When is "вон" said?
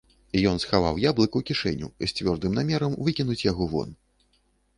3.77-3.89